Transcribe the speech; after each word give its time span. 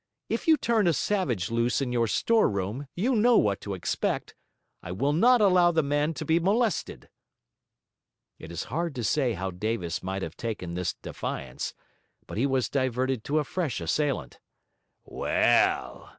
If 0.29 0.47
you 0.47 0.57
turn 0.57 0.87
a 0.87 0.93
savage 0.93 1.51
loose 1.51 1.79
in 1.79 1.91
your 1.93 2.07
store 2.07 2.49
room, 2.49 2.87
you 2.95 3.15
know 3.15 3.37
what 3.37 3.61
to 3.61 3.75
expect. 3.75 4.33
I 4.81 4.91
will 4.91 5.13
not 5.13 5.41
allow 5.41 5.69
the 5.69 5.83
man 5.83 6.15
to 6.15 6.25
be 6.25 6.39
molested.' 6.39 7.07
It 8.39 8.51
is 8.51 8.63
hard 8.73 8.95
to 8.95 9.03
say 9.03 9.33
how 9.33 9.51
Davis 9.51 10.01
might 10.01 10.23
have 10.23 10.35
taken 10.35 10.73
this 10.73 10.93
defiance; 10.95 11.75
but 12.25 12.39
he 12.39 12.47
was 12.47 12.67
diverted 12.67 13.23
to 13.25 13.37
a 13.37 13.43
fresh 13.43 13.79
assailant. 13.79 14.39
'Well!' 15.05 16.09